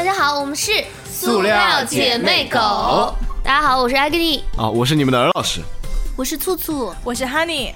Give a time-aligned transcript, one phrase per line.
[0.00, 0.72] 大家好，我们是
[1.04, 3.14] 塑料姐妹狗。
[3.44, 4.42] 大家好，我是艾格丽。
[4.56, 5.60] 啊，我是你们的尔老师。
[6.16, 6.90] 我是醋醋。
[7.04, 7.74] 我是 Honey。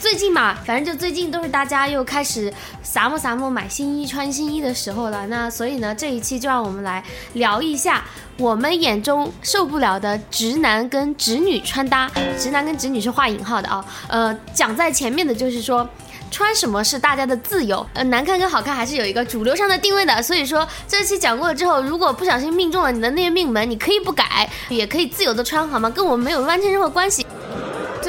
[0.00, 2.50] 最近嘛，反正就最近都是大家又开始
[2.82, 5.26] 撒么撒么买新衣、穿新衣的时候了。
[5.26, 7.04] 那所以呢，这一期就让我们来
[7.34, 8.02] 聊一下
[8.38, 12.10] 我们眼中受不了的直男跟直女穿搭。
[12.38, 13.84] 直男跟直女是画引号的啊。
[14.08, 15.86] 呃，讲在前面的就是说。
[16.30, 20.22] 穿什么是大家的自由，呃，难看跟好看还是有一个主流上的定位的。
[20.22, 25.88] 所以说这期讲过了之后，如果不小心命中了你的那个命门，你可以不改，也可以自由的穿，好吗？
[25.90, 27.26] 跟我们没有完全任何关系。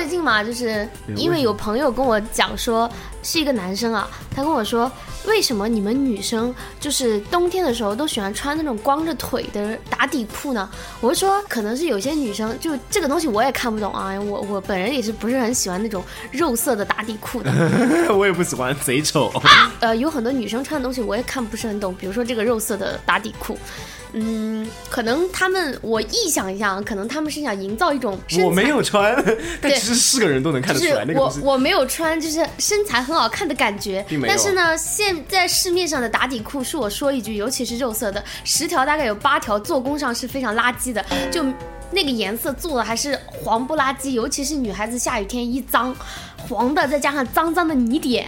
[0.10, 2.90] 最近嘛，就是因为有朋友跟我讲说，
[3.22, 4.92] 是一个男生啊，他跟我说，
[5.28, 10.68] 为什么你们女生就是冬天的时候都喜欢穿那种光着腿的打底裤呢？
[11.00, 17.52] 我就说，可能是有些女生就这个东西我也看不懂啊，我我本人也是不是很喜欢那种肉色的打底裤的，
[18.12, 19.32] 我也不喜欢，贼丑。
[19.80, 23.56] 呃，有很多女生穿的东西我也看不是很懂，比如说这个肉色的打底裤。
[24.14, 29.16] 嗯，可能他们，我臆想一下，可能他们是想营造一种我没有穿，
[29.62, 34.04] 但其实是个人都能看得出来那个我我没有穿，就是身材很好看的感觉。
[34.28, 41.46] 但是呢，现在市面上的打底裤，恕我说一句，尤其是肉色的，十条大概有八条做工上是非常垃圾的，就
[41.92, 45.96] 那个颜色做的还是黄不拉几，尤其是女孩子下雨天一脏，
[46.48, 48.28] 黄的再加上脏脏的泥点。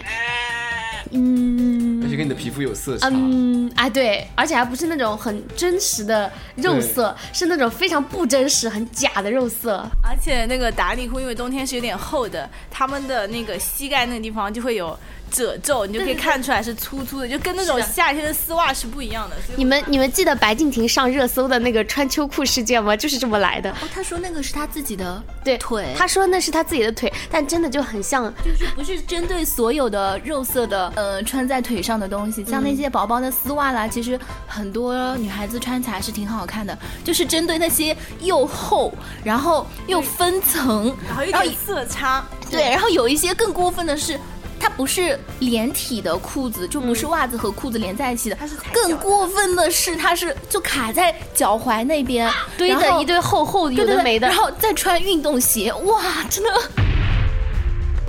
[1.14, 1.81] 嗯，
[2.22, 3.10] 跟你的皮肤有色差。
[3.12, 9.84] 嗯，哎，对，而且还不是那种很真实的肉色，是那种非常不真实、很假的肉色。
[10.04, 14.98] 而且那个打底裤，因为冬天是有点厚的，他们的那个膝盖那个地方就会有。
[15.32, 19.36] 褶皱，你就可以看出来是粗粗的，就跟那种夏天的丝袜是不一样的。
[19.56, 22.96] 你们你们记得白敬亭上热搜的那个穿秋裤事件吗？
[22.96, 23.72] 就是这么来的。
[23.72, 44.20] 哦，他说那个是他自己的对腿，他说那是他自己的腿，但真的就很像，就是不是针对所有的肉色的呃穿在腿上的东西，像那些薄薄的丝袜啦，其实很多女孩子穿起来是挺好看的，就是针对那些又厚，然后又分层，然后有点色差，对，然后有一些更过分的是。
[44.62, 48.36] 它不是连体的裤子，就不是袜子和裤子连在一起的。
[48.36, 56.50] 它是更过分的是，它是就卡在脚踝那边，堆的一堆厚厚的有的没的，然后再穿运动鞋，哇，真的。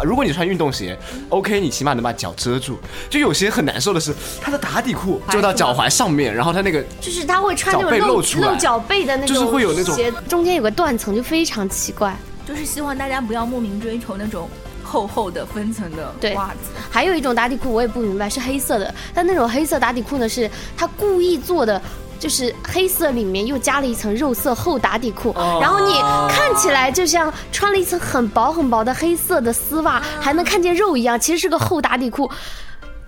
[0.04, 0.98] 如果你穿运动鞋
[1.28, 2.78] ，OK，你起码能把脚遮住。
[3.08, 12.16] 就有些很难受的是，它的打底裤就到脚踝上面，然后它那个就是它会穿那种露露脚背的那种，就是会有那种鞋中间有个断层，就非常奇怪。
[12.44, 14.50] 就是希望大家不要莫名追求那种。
[14.92, 18.94] 厚厚的分层的袜子，还有一种打底裤我也不明白，是黑色的。
[19.14, 21.80] 但那种黑色打底裤呢，是他故意做的，
[22.20, 25.94] 就是黑色里面又加了一层肉色厚打底裤，然后你
[26.28, 32.30] 看起来就像穿了一层很薄很薄的黑色的丝袜，还能看见肉一样，其实是个厚打底裤。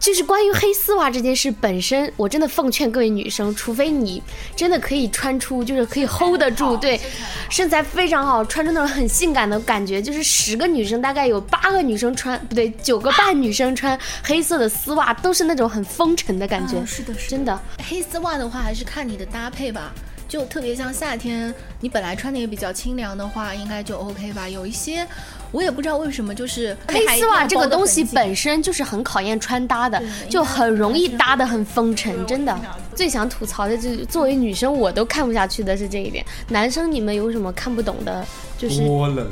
[0.05, 4.23] 就是关于黑丝袜这件事本身，我真的奉劝各位女生，除非你
[4.55, 7.01] 真的可以穿出，就是可以 hold 得住，对，
[7.49, 16.85] 身材非常好，穿出那种很性感的感觉，就是十个女生大概有八个女生穿，不对，九个半女生穿黑色的丝袜都是那种很风尘的感觉。
[16.85, 17.59] 是的，是真的。
[17.89, 19.91] 黑丝袜的话，还是看你的搭配吧。
[20.29, 24.49] 就特别像夏天，你本来穿的也比较清凉的话，应该就 OK 吧。
[24.49, 25.07] 有一些，
[25.55, 32.27] 我也不知道为什么，就是黑丝袜这个东西本身就是很考验穿搭的，就很容易搭的很风尘。
[32.27, 32.59] 真的，
[32.97, 36.27] 最想吐槽的就是作为女生我都看不下去的是这一点。
[36.49, 38.27] 男生你们有什么看不懂的？
[38.59, 38.83] 就是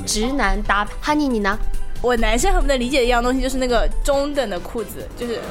[0.05, 0.93] 直男搭配。
[1.01, 1.59] 哈尼你呢？
[2.01, 5.41] 我男生很不能理解的一样东西就是那个中等的裤子，就是。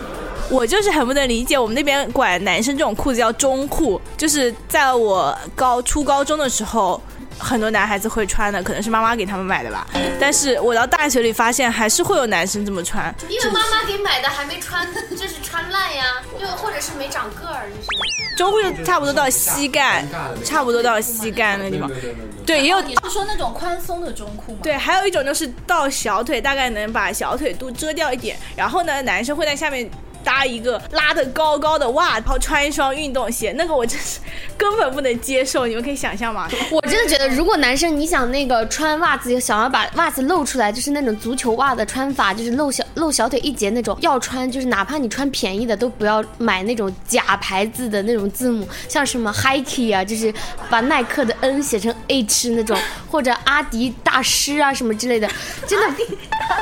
[0.51, 7.01] 我就是很不能理解，我们那边管男生这种裤子叫中裤，就是在我高初高中的时候，
[7.39, 9.87] 很多男孩子会穿的，可能是妈妈给他们买的吧。
[10.21, 13.15] 但是我到大学里发现，还是会有男生这么穿。
[13.29, 17.89] 因为妈妈给买的还没穿， 就是穿烂呀，又或者是没长个儿，就是。
[18.37, 20.05] 中裤就差不多到膝盖，
[20.45, 21.91] 差不多到膝盖那地方。
[22.47, 24.59] 对，也有你是说那种宽松的中裤吗？
[24.63, 28.37] 对，还有一种就是到小腿，大概能把小腿肚遮掉一点。
[28.57, 29.89] 然后呢，男生会在下面。
[30.25, 34.19] 搭一个拉的高高的袜，然后穿一双运动鞋，那个我真是
[34.57, 35.67] 根本不能接受。
[35.67, 36.49] 你们可以想象吗？
[36.71, 50.33] 我真的觉得，如果男生你想那个穿袜子，想要把袜子露出来，就是那种足球袜的穿法，就是露小露小腿一截那种，要穿就是哪怕你穿便宜的，都不要买那种假牌子的那种字母， 像什么 Hike 啊，就是
[50.71, 52.79] 把耐克的 N 写成 H 那种，
[53.11, 55.29] 或者阿迪大师啊什么之类的，
[55.67, 56.05] 真的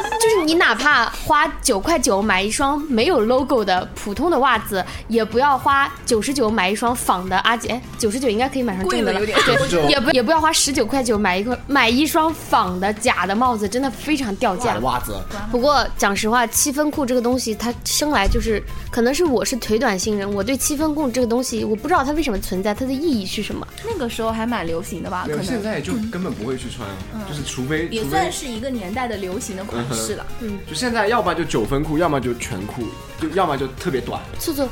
[0.21, 3.61] 就是你哪怕花九块九买一双没有 logo。
[3.61, 14.79] 的普通的袜子，也不要花九十九买一双仿的阿姐，九十九应该可以买上正的了，贵了对，也不也不要花十九块九买一个买一双仿的假的帽子，真的非常掉价。
[14.79, 15.15] 袜子，
[15.51, 23.67] 不过讲实话，七分裤这个东西，它生来就是，可能是我是腿短星人，我对七分裤这个东西，我不知道它为什么存在，它的意义是什么。
[23.85, 25.25] 那个时候还蛮流行的吧？
[25.27, 26.89] 可能现在就根本不会去穿，
[27.29, 30.27] 就是除非也除非算是一个年代的流行的款式了。
[30.69, 32.83] 就现在，要么就九分裤，要么就全裤，
[33.21, 34.21] 就要么就特别短。
[34.39, 34.69] 素素，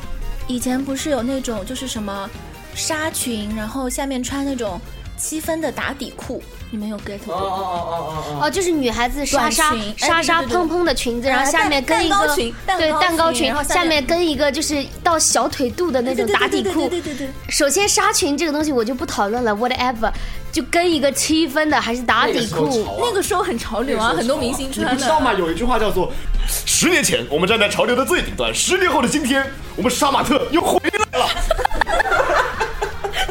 [0.46, 2.28] 以前不是有那种就是什么
[2.75, 4.81] 纱裙，然后下面穿那种
[5.16, 7.34] 七分的打底裤，你们有 get 过？
[7.34, 16.88] 哦哦哦哦，就是女孩子纱短纱裙哎纱纱对对对蓬蓬的裙子，然后哎下面跟一个糕裙对蛋糕裙裙然后，下下面面跟一个就是到小腿肚的那种打底裤。
[16.88, 20.12] 对对对对对首先纱裙这个东西我就不讨论了，whatever，
[20.58, 22.84] 就跟一个七分的还是打底裤。
[22.99, 24.93] 那个时候很潮流啊，很多明星穿的。
[24.93, 25.32] 不知道吗？
[25.32, 26.12] 有一句话叫做
[26.66, 30.81] “十年前我们站在潮流的最顶端，十年后的今天，我们杀马特又回
[31.12, 31.28] 来了。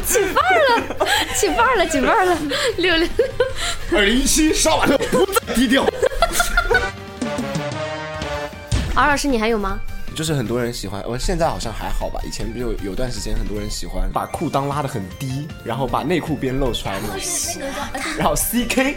[0.06, 0.96] 起范儿了，
[1.36, 2.38] 起范儿了，起范儿了，
[2.78, 3.06] 六六。”
[3.92, 5.84] 二零一七，杀马特不再低调。
[8.94, 9.78] 敖老师，你还有吗？
[10.18, 12.20] 就是很多人喜欢，我现在好像还好吧。
[12.26, 17.62] 以前有有段时间，很多人喜欢把裤裆拉得很低，然后把内裤边露出来那种，
[18.18, 18.96] 然后 CK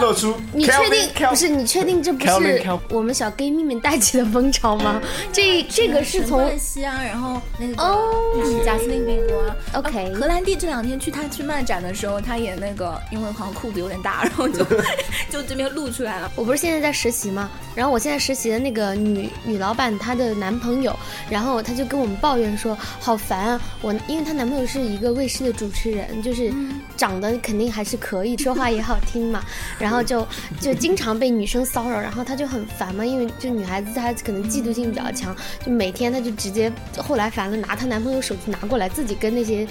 [0.00, 0.34] 露出。
[0.52, 1.48] 你确定不是？
[1.48, 5.00] 你确定这不是我们小 gay 妹妹带起的风潮吗？
[5.32, 14.64] 这这个是从冠希啊，然后那个哦嗯贾斯汀比伯啊 OK 啊荷兰弟这两天去他去漫展的时候，他也那个因为好像裤子有点大， 然后就
[15.30, 16.30] 就这边露出来了。
[16.36, 17.50] 我不是现在在实习吗？
[17.74, 20.94] 然后我现在实习的那个女女老板，她的男朋友，
[21.30, 23.60] 然后她就跟我们抱怨说，好烦啊！
[23.80, 26.52] 我因为她男朋友是一个卫视的主持人，就是
[26.96, 29.42] 长得肯定还是可以，说话也好听嘛，
[29.78, 30.26] 然后就
[30.60, 35.34] 就经常被女生骚扰，然后他就很烦嘛，因为就女孩子她可能嫉妒心比较强，
[35.64, 39.66] 就每天她就直接后来烦了，拿她男朋友手机拿过来，自己跟那些。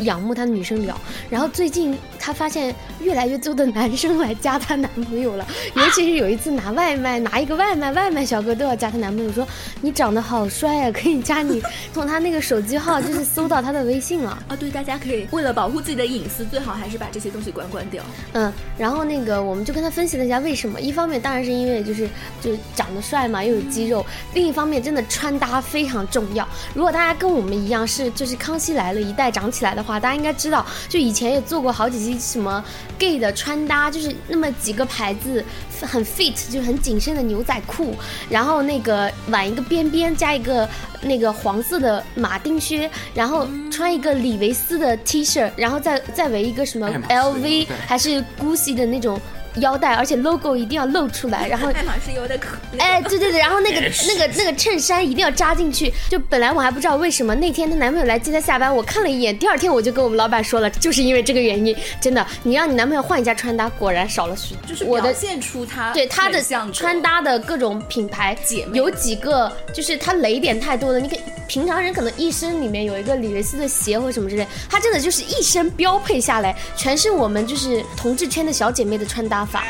[0.00, 0.94] 仰慕她的女生聊，
[1.30, 1.96] 然后最近
[2.26, 5.46] 她发现越来越多的男生来加她男朋友了，
[5.76, 9.46] 尤其是有一次拿外卖，拿一个外卖，外卖小哥都要加她男朋友，说
[9.80, 11.62] 你长得好帅啊，可以加你，
[11.94, 18.02] 从她那个手机号就是搜到她的微信了， 啊，对，大家可以为了保护自己的隐私，最好还是把这些东西关关掉。
[18.32, 22.08] 嗯， 然后那个我们就跟她分析了一下为什么，一方面当然是因为就是
[22.42, 26.44] 就是长得帅嘛，又有肌肉，另一方面真的穿搭非常重要。
[26.74, 32.64] 如果大家跟我们一样是就是康熙来了一代长起来的话，大家应该知道，就以前也做过好几期什么
[32.98, 35.44] gay 的穿搭，就是那么几个牌子
[35.82, 37.94] 很 fit，就是很紧身的牛仔裤，
[38.28, 40.68] 然后那个挽一个边边，加一个
[41.02, 49.20] 那个黄色的马丁靴，然后穿一个李维斯的 T 恤，然后再再围一个什么 LV 还是 GUCCI 的那种
[49.56, 55.92] 腰带，而且 logo 一定要露出来，然后爱马仕有点可，哎，对对对，然后那个那个那个衬衫一定要扎进去。
[56.08, 61.76] 就本来我还不知道为什么，那天她男朋友来接她下班，我看了一眼，第二天我就跟我们老板说了，就是因为这个原因。
[62.00, 66.42] 真的，你让你男朋友换一家穿搭，果然少了许就是我的表现出他对他的
[66.72, 71.00] 穿搭的各种品牌姐，妹有几个就是他雷点太多了。
[71.00, 79.64] 你可以平常人可能一身里面有一个李维斯的鞋或什么之类，他真的就是一身标配下来，全是我们就是同志圈的小姐妹的穿搭法，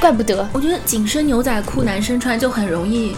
[0.00, 0.48] 怪不得。
[0.52, 3.14] 我觉得紧身牛仔裤男生穿就很容易，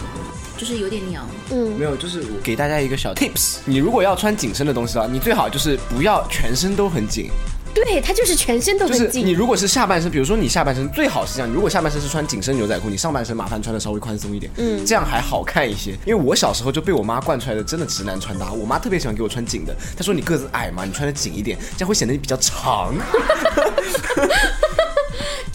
[0.57, 1.25] 就是有点娘。
[1.49, 7.29] 嗯，没有，就是我给大家一个小 tips，你如果要穿紧身的东西的话，你最好就是不要全身都很紧，
[7.73, 9.25] 对它就是全身都就是紧。
[9.25, 15.91] 你如果是下半身，比如说你下半身最好是这样，如果下半身是穿紧身牛仔裤，你上半身麻烦穿的稍微宽松一点，嗯这样还好看一些。
[16.05, 22.93] 因为我小时候就被我妈惯出来的真的直男穿搭，我妈特别喜欢给我穿紧的，她说你个子矮嘛，你穿的紧一点，这样会显得你比较长。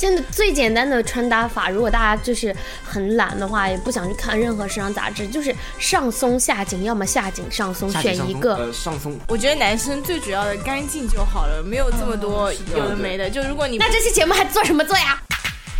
[0.02, 8.56] 真的最简单的穿搭法，如果大家就是很懒的话，也不想去看任何时尚杂志，就是上松下紧，要么下紧上松，选一个。
[8.56, 13.30] 松呃，上松我觉得男生最主要的干净就好了，没有这么多有的没的。
[13.30, 15.22] 就如果你那这期节目还做什么做呀？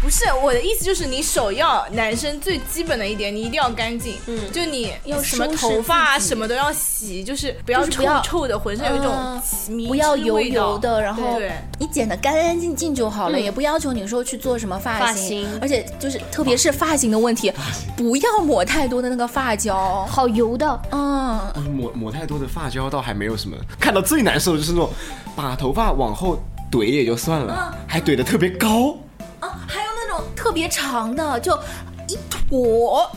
[0.02, 4.16] 不是我的意思，就是你首要男生最基本的一点，你一定要干净。
[4.26, 9.12] 嗯，就你要什么头发啊什么都要洗，就是不要臭不要臭的，浑身有一种
[9.68, 15.48] 嗯不要油油的，然后对你剪得干干净净就好了，也不要求你说去做什么发发型。
[15.60, 17.52] 而且就是特别是发型的问题，
[17.96, 20.04] 不要抹太多的那个发胶。
[20.06, 21.40] 好油的，嗯，
[21.70, 24.90] 抹抹太多的发胶倒还没有什么，看到最难受的就是那种
[25.36, 26.36] 把头发往后
[26.72, 28.96] 怼也就算了，还怼得特别高。
[30.42, 31.56] 特别长的，就
[32.08, 32.18] 一
[32.50, 33.08] 坨，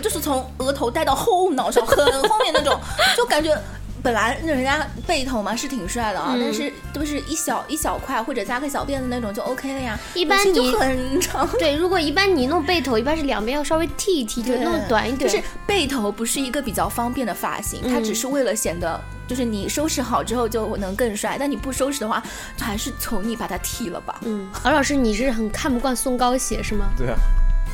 [0.00, 1.98] 就是从额头带到后脑勺很
[2.28, 2.78] 后面那种，
[3.16, 3.60] 就感觉
[4.04, 9.98] 本来那人家背头嘛是挺帅的啊，嗯但是都是一小一小块或者扎个小辫子那种就 OK 了呀。
[10.14, 15.28] 一般你就很长，对，如果一般你弄背头，一般是两边要稍微剃一剃，就弄短一点。
[15.30, 19.00] 就是背头不是一个比较方便的发型，它嗯只是为了显得。
[19.26, 22.22] 就是你收拾好之后就能更帅，但你不收拾的话，
[22.60, 24.20] 还是求你把它剃了吧。
[24.26, 26.90] 嗯，敖老师，你是很看不惯松糕鞋是吗？
[26.94, 27.16] 对啊，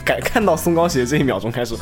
[0.05, 1.75] 改看到松糕鞋这一秒钟开始，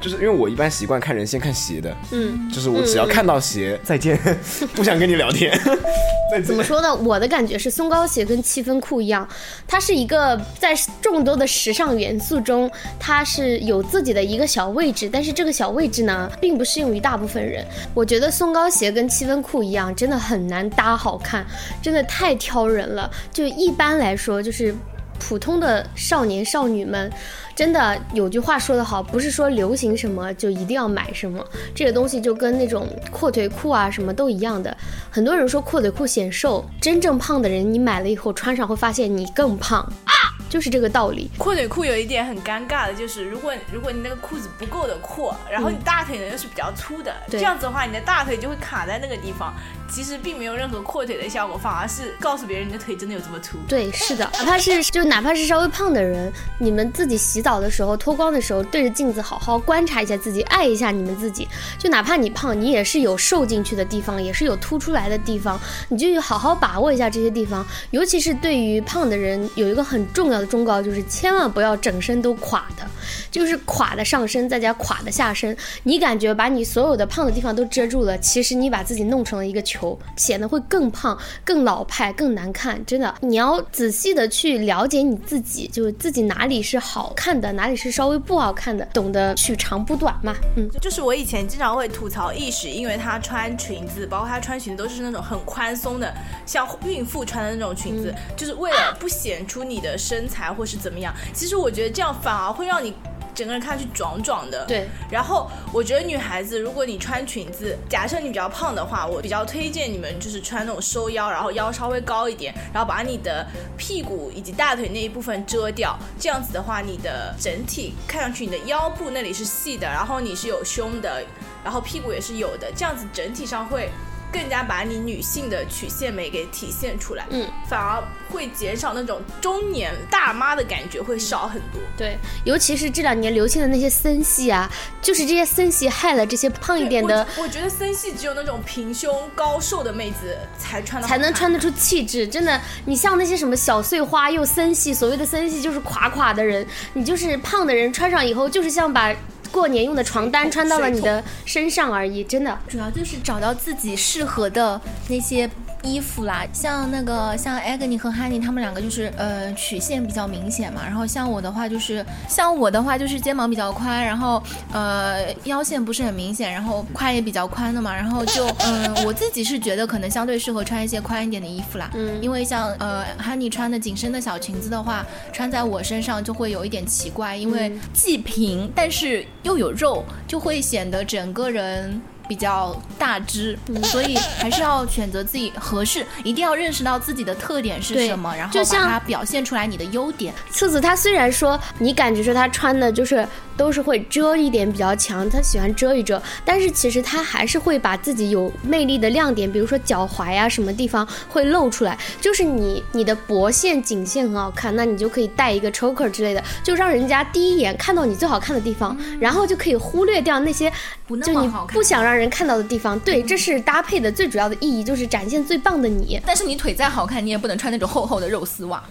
[0.00, 4.18] 就是因为我一般习惯看人先看鞋的，嗯，就是我只要看到鞋，再见，
[4.74, 5.58] 不想跟你聊天。
[6.44, 6.94] 怎么说呢？
[6.94, 9.26] 我的感觉是松糕鞋跟七分裤一样，
[9.66, 12.70] 它是一个在众多的时尚元素中，
[13.00, 17.64] 它是有自己的一个小位置，但是这个小位置呢，并不适用于大部分人。
[17.94, 21.46] 我觉得松糕鞋跟七分裤一样，真的很难搭好看，
[21.82, 23.10] 真的太挑人了。
[23.32, 24.74] 就一般来说，就是。
[25.18, 27.10] 普通的少年少女们，
[27.54, 31.44] 真的有句话说得好，不是说流行什么就一定要买什么，
[31.74, 34.74] 这个东西就跟那种阔腿裤啊什么都一样的。
[35.10, 40.12] 很多人说阔腿裤显瘦，真正胖的人你买了以后穿上会发现你更胖啊，
[40.48, 41.30] 就是这个道理。
[41.36, 49.54] 阔腿裤有一点很尴尬的，就是如果如果你那个裤子不够的阔，然后你大腿呢又是比较粗的，对这样子的话，你的大腿就会卡在那个地方，
[49.90, 53.58] 其实并没有任何阔腿的效果，反而是告诉别人你的腿真的有这么粗。
[53.66, 61.48] 对，是的，哪怕是就哪怕是稍微胖的人，你们自己洗澡的时候脱光的时候，对着镜子好好观察一下自己，爱一下你们自己。
[61.78, 67.66] 就哪怕你胖，你也是有瘦进去的地方，也是有凸出来的地方，你就好好把握一下这些地方。
[67.90, 72.86] 尤其是对于胖的人，有一个很重要的忠告，就是千万不要整身都垮的，
[73.30, 75.56] 就是垮的上身再加垮的下身。
[75.84, 82.84] 你感觉把你所有的胖的地方都遮住了，其实你把自己弄成了一个球，显得会更胖、更老派、更难看。
[82.84, 90.34] 真的，你要仔细的去了解你自己，就是自己哪里是好看的，哪里是稍微不好看的，懂得取长补短嘛。
[90.56, 96.12] 嗯，就是我以前经常会吐槽意识，因为她穿裙子，包括她穿裙子都是那种很宽松的，
[96.46, 101.14] 像孕妇穿的那种裙子，就是为了不显出你的身材或是怎么样。
[101.32, 102.92] 其实我觉得这样反而会让你。
[103.38, 104.88] 整个人看上去壮壮的，对。
[105.08, 115.96] 然后我觉得女孩子，如果你穿裙子，假设你比较胖的话，我比较推荐你们就是穿那种收腰，然后腰稍微高一点，然后把你的屁股以及大腿那一部分遮掉。
[116.18, 121.22] 这样子的话，你的整体看上去你的腰部那里是细的，然后你是有胸的，
[121.62, 123.88] 然后屁股也是有的，这样子整体上会
[124.32, 127.26] 更加把你女性的曲线美给体现出来。
[127.30, 131.80] 嗯，反而会减少那种中年大妈的感觉，会少很多。
[131.96, 134.70] 对，尤其是这两年流行的那些森系啊，
[135.00, 137.26] 就是这些森系害了这些胖一点的。
[137.36, 142.26] 我我觉得森系只有那种平胸高瘦的妹子才穿的，才能穿得出气质。
[142.26, 149.14] 真的，你像那些什么小碎花又森系，所谓的森系就是垮垮的人，你就是胖的人穿上以后，就是像把。
[149.50, 152.58] 过年用的床单穿到了你的身上而已，真的。
[152.68, 155.48] 主要就是找到自己适合的那些
[155.82, 164.42] 衣服啦，像那个像 Agony 和 Honey 他们两个就是呃曲线比较明显嘛，然后像我的话就是像我的话就是肩膀比较宽，然后
[164.72, 182.00] 呃腰线不是很明显，然后胯也比较宽的嘛，然后就嗯、呃、我自己是觉得可能相对适合穿一些宽一点的衣服啦，嗯，因为像呃 Honey 穿的紧身的小裙子的话，穿在我身上就会有一点奇怪，因为既平但是又有肉，就会显得整个人。
[182.28, 190.32] 比较大只，嗯、 所以还是要选择自己合适，一定要认识到自己的特点是什么，然后把它表现出来你的优点。
[190.50, 193.26] 次子他虽然说你感觉说他穿的就是
[193.58, 201.98] 都是会遮一点比较强，他喜欢遮一遮，但是其实他还是会把自己有魅力的亮点，比如说脚踝啊什么地方会露出来。
[202.20, 210.72] 就是你你的脖线、颈线很好看，那你就可以带一个 choker 之类的，就让人家第一眼看到你最好看的地方，嗯、然后就可以忽略掉那些
[211.08, 212.96] 就你不想让人看到的地方。
[213.00, 216.20] 对，这是搭配的最主要的意义，就是展现最棒的你。
[216.24, 218.82] 但是你腿再好看，你也不能穿那种厚厚的肉丝袜，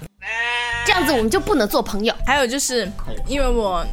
[0.86, 2.14] 这样子我们就不能做朋友。
[2.26, 2.92] 还有就是
[3.28, 3.86] 因为我。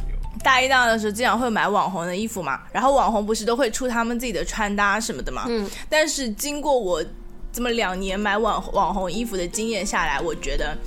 [0.45, 5.45] 大一、大二的时候经常会买网红的衣服嘛，然后网红不是都会出他们自己的穿搭什么的嘛。
[5.47, 5.67] 嗯。
[5.89, 7.03] 但是经过我
[7.51, 10.77] 这么两年买网网红衣服的经验下来，我觉得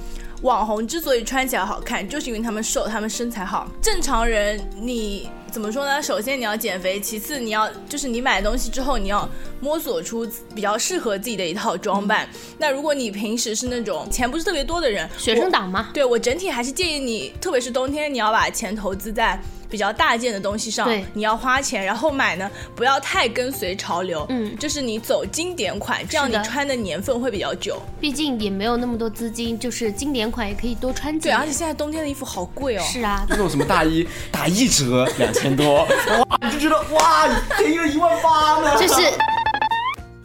[0.43, 3.69] 网红之所以穿起来好看，就是因为他们瘦，他们身材好。
[3.83, 6.01] 正常人你怎么说呢？
[6.01, 9.29] 首先你要减肥，其次你要就是你买东西之后，你要
[9.61, 12.25] 摸索出比较适合自己的一套装扮。
[12.27, 19.41] 嗯、那如果你平时是那种钱不是特别多的人，学生党嘛，对我整体还是建议你，特别是冬天，你要把钱投资在。
[19.71, 27.81] 比较大件的东西上，你要花钱，然后买呢，不要太跟随潮流，嗯，就是你走经典款，这样你穿的年份会比较久。
[28.01, 32.83] 毕竟也没有那么多资金，就是经典款也可以多穿几对，而且现在冬天的衣服好贵哦。
[32.83, 35.87] 是啊，那种什么大衣 打一折两千多，
[36.29, 38.77] 哇，你就觉得哇，便宜了一万八呢。
[38.81, 39.03] 就是。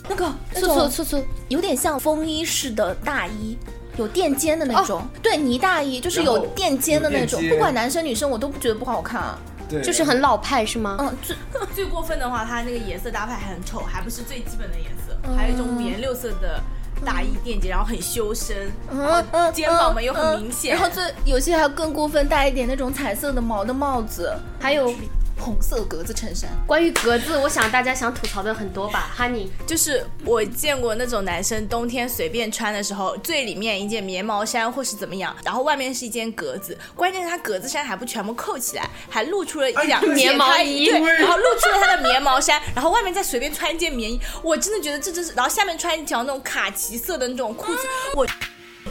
[0.10, 3.58] 那个那粗粗种粗粗，有点像风衣式的大衣。
[3.98, 9.38] 有垫肩的那种，对呢大衣就是有垫肩的那种，不管男生女生我都不觉得不好看啊。
[9.70, 10.98] 对，就是很老派是吗？
[11.00, 11.36] 嗯，最
[11.74, 16.62] 最过分的话，它那个颜色搭配还很丑，还不是最基本的颜色，还有一种五颜六色的
[17.06, 20.76] 大衣垫肩，然后很修身，嗯嗯，肩膀嘛又很明显。
[20.76, 20.80] 嗯。
[20.80, 24.94] 然后最有些还更过分，戴一点那种彩色的毛的帽子，还有
[25.40, 26.50] 红色格子衬衫。
[26.66, 29.48] 关于格子，我想大家想吐槽的很多吧，Honey。
[29.66, 47.82] 就是我见过那种男生冬天随便穿的时候，最里面一件棉毛衫或是怎么样，然后外面是一件格子，关键是他格子衫还不全部扣起来，还露出了一两 棉毛衣对，然后露出了他的棉毛衫，然后外面再随便穿一件棉衣，我真的觉得这真是，然后下面穿一条那种卡其色的那种裤子，
[48.16, 48.28] 我。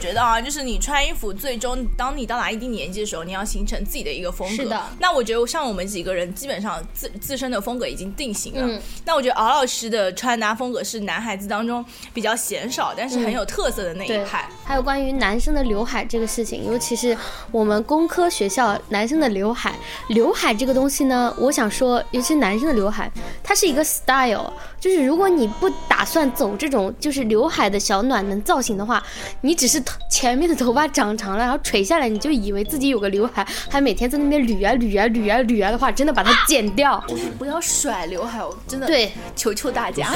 [0.03, 4.63] 觉得啊，就是你穿衣服，最终当你到达一定年纪的时候，你要形成自己的一个风格。
[4.63, 8.67] 是的那我觉得像我们几个人，基本上自自身的风格已经定型了。
[8.67, 17.17] 嗯那我觉得敖老师的穿搭风格是男孩子当中比较鲜少，但是很有特色的那一对派。，还有关于男生的刘海这个事情，尤其是
[17.49, 19.73] 我们工科学校男生的刘海，
[20.09, 23.09] 刘海这个东西呢，我想说，尤其是男生的刘海，
[23.41, 29.01] 它是一个 style，就是如果你不打算走这种就是刘海的小暖男造型的话，
[29.39, 37.03] 你只是头 前面的头发长长了，然后垂下来，你就以为自己有个刘海，还每天在那边捋啊捋啊捋啊捋啊的话，真的把它剪掉。
[37.39, 40.11] 不要甩刘海，我真的对，求求大家。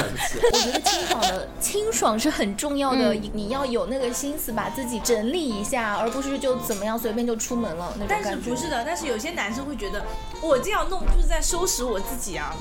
[0.52, 8.36] 我觉得清爽的清爽是很重要的，嗯你要有那个心思把自己整理一下，而不是就怎么样随便就出门了那种但是。
[8.36, 10.02] 不是的，但是有些男生会觉得
[10.40, 12.54] 我这样弄就是在收拾我自己啊。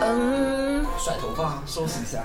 [0.00, 2.24] 嗯，甩头发，收拾一下。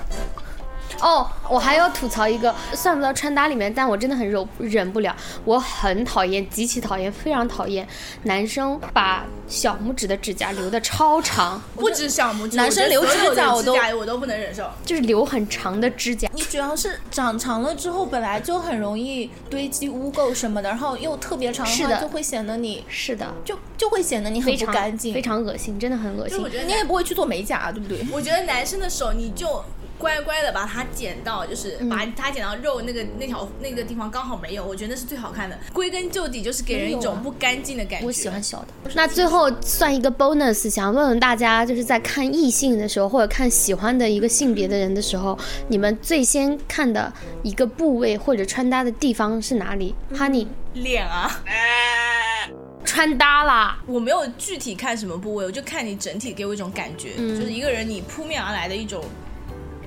[1.00, 5.14] 哦，我还要吐槽一个，算不到穿搭里面，但我真的很忍忍不了，
[5.44, 7.86] 我很讨厌，极其讨厌，非常讨厌
[8.24, 14.68] 男生把小拇指的指甲留的超长，不止小拇指，男生留指甲我都我都不能忍受。
[14.84, 16.28] 就是留很长的指甲。
[16.34, 26.48] 你主要是长长了之后，本来就很容易堆积污垢什么的，然后又特别长是的的话，就会显得你是的，就就会显得你很非常不干净，非常恶心，真的很恶心就我。
[26.48, 28.06] 觉得你也不会去做美甲，对不对？
[28.12, 29.62] 我觉得男生的手你就
[29.98, 35.58] 乖乖的把它剪到，就是嗯把它剪到肉那个那条那个地方刚好没有，我觉得那是最好看的。
[35.72, 38.06] 归根究底就是给人一种不干净的感觉。
[38.06, 38.68] 我喜欢小的。
[38.94, 51.40] 那最后算一个 bonus，想问问大家，就是在看异性的时候，或者看喜欢的一个性别的人的时候，你们最先看的一个部位或者穿搭的地方是哪里？Honey，脸啊，
[52.84, 53.80] 穿搭啦。
[53.86, 59.02] 我没有具体看什么部位，我就看你整体给我一种感觉，嗯就是一个人你扑面而来的一种。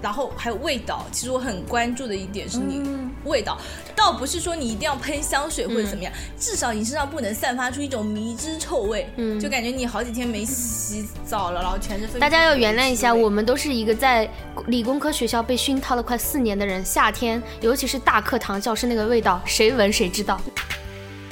[0.02, 2.82] 然后还有味道，其实我很关注的一点是你
[3.26, 3.58] 味道，
[3.96, 14.28] 倒不是说你一定要喷香水或者怎么样，至少你身上不能散发出一种迷之臭味，嗯就感觉你好几天没洗澡了，然后全是大家要原谅一下，我们都是一个在
[14.68, 20.42] 理工科学校被熏陶了快四年的人，夏天尤其是大课堂教室那个味道，谁闻谁知道。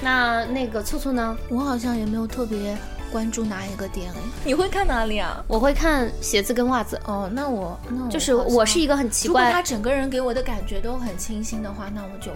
[0.02, 1.38] 那那个醋醋呢？
[1.50, 2.78] 我好像也没有特别
[3.12, 5.43] 关注哪一个点哎，你会看哪里啊？
[5.48, 12.32] 我会看鞋子跟袜子，哦，那我那我就是我是一个很奇怪如果怪，他整个人给我的感觉都很清新的话，那我就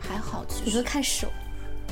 [0.00, 0.44] 还好。
[0.48, 1.28] 其你会看手。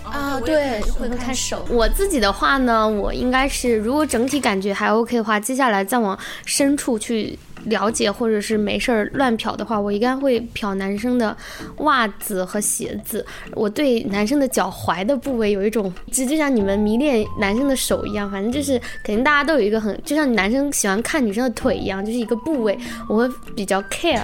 [0.03, 1.63] 啊，对，会看手。
[1.69, 11.37] 我自己的话呢，我应该是如果整体感觉还 OK 的话，接下来再往深处去了解，或者是没事儿乱瞟的话，我应该会瞟男生的
[11.79, 13.25] 袜子和鞋子。
[13.53, 24.23] 我对男生的脚踝的部位有一种，就就像你们迷恋男生的手一样，反正就是肯定大家都有一个很，就像男生喜欢看女生的腿一样，就是一个部位，我会比较 care。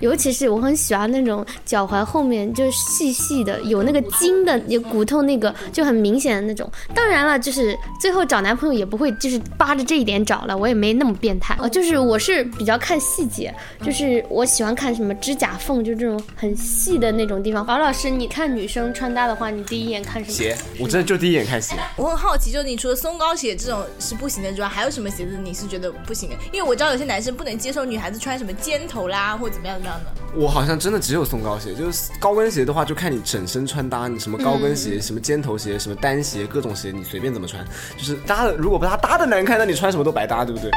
[0.00, 6.70] 尤其是我很喜欢那种脚踝后面就是细细的，有那个筋的，有骨头那个就很明显的那种。
[6.94, 11.56] 当然了，就是最后找男朋友也不会就是扒着这一点找了，我也没那么变态。
[11.58, 17.64] 呃，就是我是比较看细节，就是我喜欢看什么指甲缝，就这种很细的那种地方。
[17.66, 20.34] 王老师，你看女生穿搭的话，你第一眼看什么？
[20.34, 21.74] 鞋，我真的就第一眼看鞋。
[21.96, 26.36] 我很好奇，就是你除了松糕鞋这种是不行的之外，还有什么鞋子你是觉得不行的？
[26.52, 30.10] 因为我知道有些男生不能接受女孩子穿什么尖头啦，或怎么样怎么样的。
[30.34, 37.64] 我好像真的只有松糕鞋，就是高跟鞋的话，就看你整身穿搭，你什么高跟鞋、什么尖头鞋、什么单鞋，各种鞋你随便怎么穿，
[37.96, 40.70] 就是搭的，如果不它搭的难看，那你穿什么都白搭，对不对？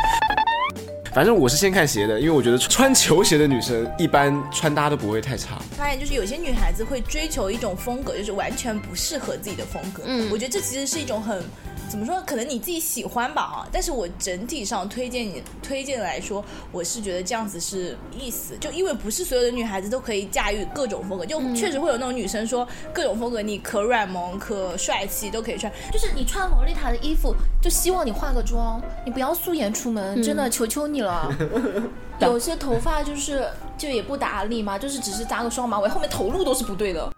[1.13, 5.61] 反正我是先看鞋的，因为我觉得穿球鞋的女生一般穿搭都不会太差。
[5.77, 10.03] 发现就是有些女孩子会追求一种风格，就是完全不适合自己的风格。
[10.05, 11.43] 嗯我觉得这其实是一种很
[11.91, 12.23] 怎么说？
[12.25, 31.29] 可能你自己喜欢吧啊，但是我整体上推荐你推荐来说，我是觉得这样子是意思，就因为不是所有的女孩子都可以驾驭各种风格，就确实会有那种女生说各种风格你可软萌可帅气都可以穿，就是你穿洛丽塔的衣服，就希望你化个妆，你不要素颜出门，真的求求你了。
[32.21, 33.45] 有些头发就是
[33.77, 37.11] 就也不打理嘛，就是只是扎个双马尾，后面头路都是不对的。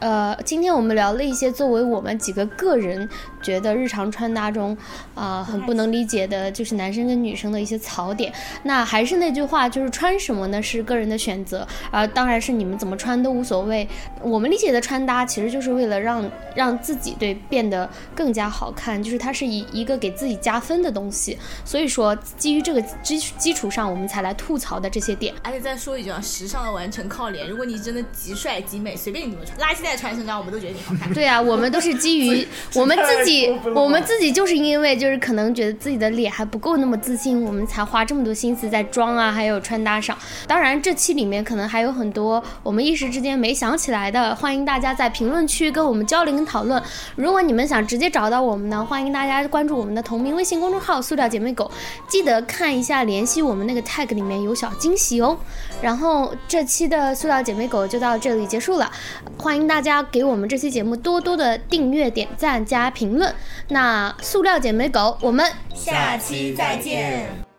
[0.00, 3.08] 呃，今天我们聊了一些作为我们几个个人
[3.42, 4.76] 觉得日常穿搭中
[5.14, 8.32] 啊、很不能理解的，就是男生跟女生的一些槽点。
[8.62, 13.86] 那还是那句话，就是穿什么呢是个人的选择，而当然是你们怎么穿都无所谓。
[14.22, 21.38] 我们理解的穿搭其实就是为了让让自己对变得更加好看，就是它是以一个给自己加分的东西。
[21.62, 25.34] 所以说，基于这个基基础上，我们才来吐槽的这些点。
[25.42, 31.12] 而且再说一句啊，时尚的完成靠脸，如果你真的极帅极美，随便你怎么穿，垃圾袋穿身上我们都觉得你好看。
[31.12, 40.16] 对啊，我们都是基于我们自己我们自己就是因为就是可能觉得自己的脸还不够那么自信，我们才花这么多心思在妆啊，还有穿搭上。
[40.46, 46.82] 当然，这期里面可能还有很多我们一时之间没想起来的，欢迎大家在评论区跟我们交流跟讨论。
[47.16, 51.70] 如果你们想直接找到我们呢，欢迎大家关注我们的同名微信公众号“塑料姐妹狗”，
[52.08, 55.38] 记得看一下联系我们那个 tag 里面有小惊喜哦。
[55.82, 58.90] 然后这期的塑料姐妹狗就到这里结束了，
[59.38, 63.34] 欢迎大家给我们这期节目多多的订阅、点赞加评论。
[63.68, 67.49] 那塑料姐妹狗，我们下期再见。